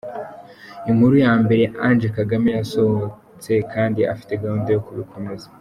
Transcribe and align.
Inkuru 0.89 1.15
ya 1.25 1.33
mbere 1.41 1.61
ya 1.67 1.73
Ange 1.87 2.07
Kagame 2.17 2.49
yasohotse 2.57 3.51
kandi 3.73 3.99
afite 4.13 4.33
gahunda 4.43 4.69
yo 4.75 4.81
kubikomeza. 4.87 5.47